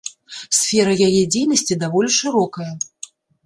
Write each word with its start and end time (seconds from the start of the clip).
Сфера 0.59 0.93
яе 1.09 1.21
дзейнасці 1.35 1.79
даволі 1.87 2.09
шырокая. 2.19 2.69